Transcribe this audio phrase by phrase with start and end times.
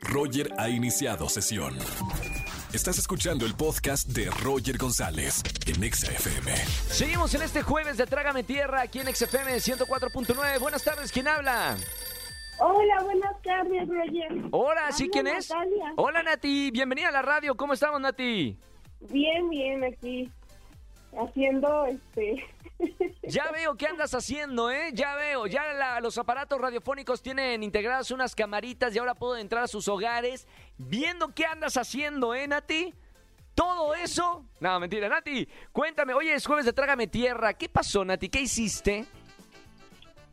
[0.00, 1.76] Roger ha iniciado sesión.
[2.72, 6.54] Estás escuchando el podcast de Roger González en Exa FM.
[6.88, 10.60] Seguimos en este jueves de Trágame Tierra aquí en XFM 104.9.
[10.60, 11.76] Buenas tardes, ¿quién habla?
[12.58, 14.48] Hola, buenas tardes, Roger.
[14.52, 15.50] Hola, ¿sí quién es?
[15.50, 15.92] Natalia.
[15.96, 17.56] Hola Nati, bienvenida a la radio.
[17.56, 18.56] ¿Cómo estamos Nati?
[19.08, 20.30] Bien, bien, aquí
[21.18, 22.44] haciendo este.
[23.22, 24.90] Ya veo qué andas haciendo, ¿eh?
[24.94, 29.64] Ya veo, ya la- los aparatos radiofónicos tienen integradas unas camaritas y ahora puedo entrar
[29.64, 32.94] a sus hogares viendo qué andas haciendo, ¿eh, Nati?
[33.54, 34.46] Todo eso.
[34.60, 35.46] No, mentira, Nati.
[35.72, 37.52] Cuéntame, oye, es jueves de Trágame Tierra.
[37.52, 38.30] ¿Qué pasó, Nati?
[38.30, 39.04] ¿Qué hiciste?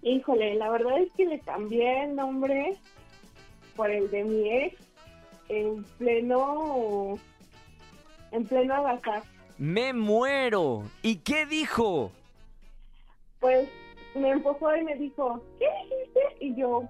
[0.02, 2.78] Híjole, la verdad es que le cambié el nombre
[3.76, 4.82] por el de mi ex
[5.50, 7.20] en pleno.
[8.32, 9.28] en pleno agasajo.
[9.58, 10.84] Me muero.
[11.02, 12.12] ¿Y qué dijo?
[13.40, 13.68] Pues
[14.16, 16.46] me empujó y me dijo, ¿qué dijiste?
[16.46, 16.84] Y yo,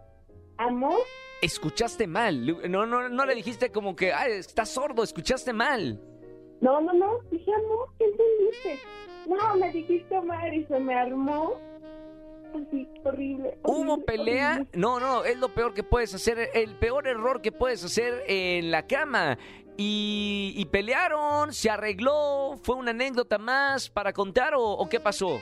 [0.57, 0.99] ¿amor?
[1.41, 2.45] Escuchaste mal.
[2.69, 5.99] No, no, no le dijiste como que, ay, estás sordo, escuchaste mal.
[6.61, 8.79] No, no, no, dije, amor, ¿qué entendiste?
[9.27, 11.53] No, me dijiste mal y se me armó.
[12.55, 13.57] Así, horrible.
[13.63, 14.53] ¿Hubo pelea?
[14.53, 14.69] horrible.
[14.73, 18.71] No, no, es lo peor que puedes hacer, el peor error que puedes hacer en
[18.71, 19.37] la cama.
[19.77, 25.39] Y, y pelearon, se arregló, fue una anécdota más para contar o, o qué pasó?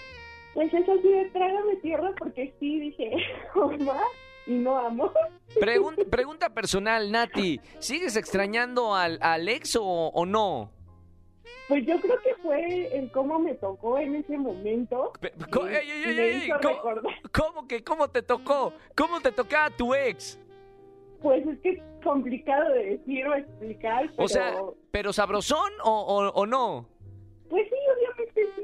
[0.53, 3.11] Pues eso sí trágame tierra porque sí dije,
[3.55, 4.01] mamá,
[4.45, 5.11] y no.
[5.59, 10.71] Pregun- pregunta personal, Nati, ¿sigues extrañando al, al ex o, o no?
[11.67, 15.13] Pues yo creo que fue el cómo me tocó en ese momento.
[15.21, 15.31] Ey,
[15.89, 17.01] ey, ey, ey, ¿cómo-.
[17.33, 18.73] ¿Cómo que cómo te tocó?
[18.95, 20.37] ¿Cómo te tocaba tu ex?
[21.21, 24.53] Pues es que es complicado de decir o explicar, pero O sea,
[24.91, 26.87] ¿pero sabrosón o, o- o no?
[27.49, 28.61] pues sí, obviamente sí,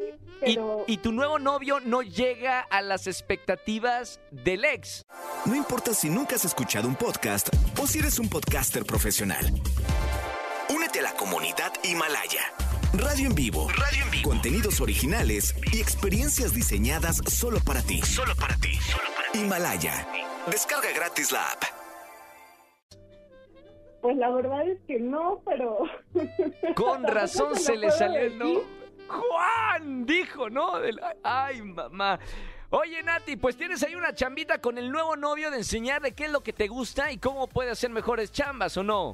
[0.52, 5.04] Y, pero y tu nuevo novio no llega a las expectativas del ex.
[5.46, 7.50] No importa si nunca has escuchado un podcast
[7.82, 9.46] o si eres un podcaster profesional.
[10.74, 12.42] Únete a la comunidad Himalaya.
[12.94, 13.70] Radio en vivo.
[13.70, 14.30] Radio en vivo.
[14.30, 18.02] Contenidos originales y experiencias diseñadas solo para ti.
[18.02, 18.72] Solo para ti.
[19.34, 20.08] Himalaya.
[20.50, 21.64] Descarga gratis la app.
[24.02, 25.80] Pues la verdad es que no, pero
[26.76, 28.56] Con razón se le salió el decir.
[28.56, 28.82] no.
[29.08, 30.74] Juan dijo, ¿no?
[31.24, 32.18] Ay, mamá.
[32.70, 36.32] Oye, Nati, pues tienes ahí una chambita con el nuevo novio de enseñarle qué es
[36.32, 39.14] lo que te gusta y cómo puede hacer mejores chambas, ¿o no?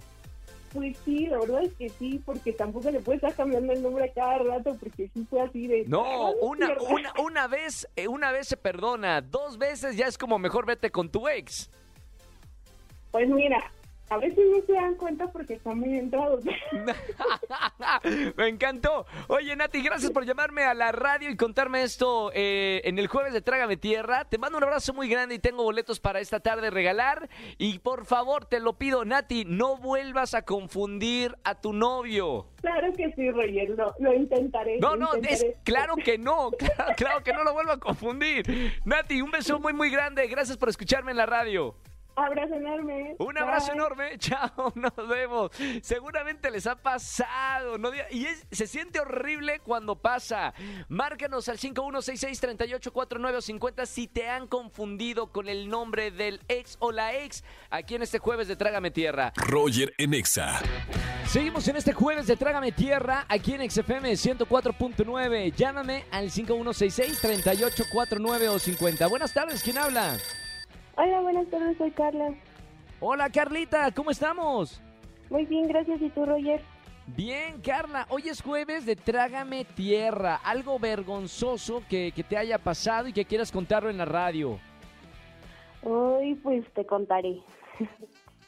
[0.71, 4.05] Pues sí, la verdad es que sí, porque tampoco le puedes estar cambiando el nombre
[4.05, 5.85] a cada rato, porque sí fue así de...
[5.87, 6.81] No, "Trágame una, tierra".
[6.91, 10.91] una, una vez, eh, una vez se perdona, dos veces ya es como mejor vete
[10.91, 11.71] con tu ex.
[13.11, 13.71] Pues mira,
[14.09, 16.43] a veces no se dan cuenta porque están muy entrados.
[18.37, 19.05] Me encantó.
[19.27, 23.33] Oye, Nati, gracias por llamarme a la radio y contarme esto eh, en el jueves
[23.33, 24.25] de Trágame Tierra.
[24.25, 27.29] Te mando un abrazo muy grande y tengo boletos para esta tarde regalar.
[27.57, 32.47] Y por favor, te lo pido, Nati, no vuelvas a confundir a tu novio.
[32.61, 34.79] claro que sí, Roger, lo, lo intentaré.
[34.79, 36.51] No, no, es claro que no.
[36.77, 38.43] Claro, claro que no lo vuelvo a confundir.
[38.85, 40.27] Nati, un beso muy, muy grande.
[40.27, 41.75] Gracias por escucharme en la radio.
[42.17, 43.15] Abrazo enorme.
[43.19, 43.75] Un abrazo Bye.
[43.75, 45.51] enorme, chao, nos vemos.
[45.83, 47.91] Seguramente les ha pasado, ¿no?
[48.09, 50.51] Y es- se siente horrible cuando pasa.
[50.89, 57.43] Márcanos al 5166-3849-50 si te han confundido con el nombre del ex o la ex
[57.69, 59.31] aquí en este jueves de Trágame Tierra.
[59.35, 60.59] Roger en Exa.
[61.27, 65.53] Seguimos en este jueves de Trágame Tierra aquí en XFM 104.9.
[65.53, 69.05] Llámame al 5166-3849 o 50.
[69.07, 70.17] Buenas tardes, ¿quién habla?
[70.97, 72.33] Hola, buenas tardes, soy Carla.
[72.99, 74.81] Hola, Carlita, ¿cómo estamos?
[75.29, 76.01] Muy bien, gracias.
[76.01, 76.59] ¿Y tú, Roger?
[77.15, 83.07] Bien, Carla, hoy es jueves de Trágame Tierra, algo vergonzoso que, que te haya pasado
[83.07, 84.59] y que quieras contarlo en la radio.
[85.83, 87.41] Hoy pues te contaré.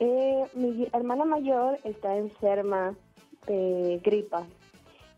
[0.01, 2.95] Eh, mi hermana mayor está enferma
[3.47, 4.47] de gripa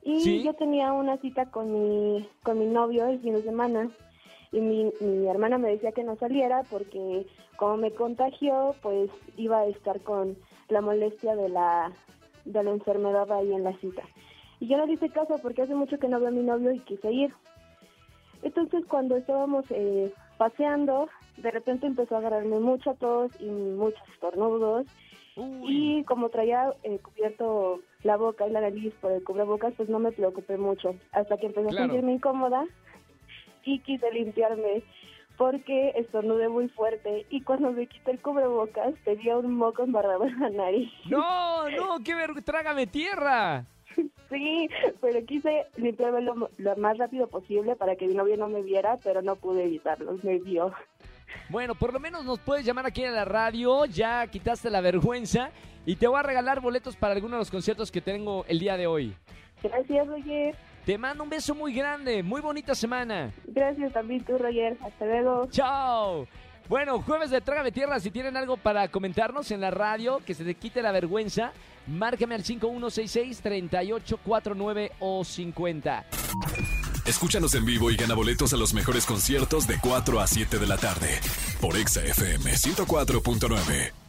[0.01, 0.41] y ¿Sí?
[0.41, 3.91] yo tenía una cita con mi con mi novio el fin de semana
[4.51, 7.25] y mi, mi hermana me decía que no saliera porque
[7.57, 10.35] como me contagió pues iba a estar con
[10.69, 11.91] la molestia de la
[12.46, 14.02] de la enfermedad ahí en la cita
[14.59, 16.72] y yo no le hice caso porque hace mucho que no veo a mi novio
[16.72, 17.34] y quise ir
[18.43, 24.87] entonces cuando estábamos eh, paseando, de repente empezó a agarrarme mucha tos y muchos estornudos.
[25.64, 29.97] Y como traía eh, cubierto la boca y la nariz por el cubrebocas, pues no
[29.99, 30.96] me preocupé mucho.
[31.14, 31.84] Hasta que empecé Claro.
[31.84, 32.66] a sentirme incómoda
[33.63, 34.84] y quise limpiarme
[35.37, 37.25] porque estornudé muy fuerte.
[37.29, 40.91] Y cuando me quité el cubrebocas, tenía un moco embarrado en la nariz.
[41.09, 43.66] No, no, qué ver, Trágame Tierra.
[44.29, 44.69] Sí,
[45.02, 48.97] pero quise limpiarme lo, lo más rápido posible para que mi novio no me viera,
[49.03, 50.72] pero no pude evitarlo, me vio.
[51.49, 55.52] Bueno, por lo menos nos puedes llamar aquí a la radio, ya quitaste la vergüenza
[55.85, 58.78] y te voy a regalar boletos para algunos de los conciertos que tengo el día
[58.78, 59.16] de hoy.
[59.63, 60.55] Gracias, Roger.
[60.85, 63.31] Te mando un beso muy grande, muy bonita semana.
[63.45, 64.78] Gracias también tú, Roger.
[64.81, 65.47] Hasta luego.
[65.51, 66.28] Chao.
[66.67, 70.45] Bueno, jueves de Trágame Tierra, si tienen algo para comentarnos en la radio, que se
[70.45, 71.51] te quite la vergüenza,
[71.85, 76.05] márcame al 5166-3849 o 50.
[77.05, 80.67] Escúchanos en vivo y gana boletos a los mejores conciertos de 4 a 7 de
[80.67, 81.19] la tarde
[81.59, 84.00] por Exa FM 104.9.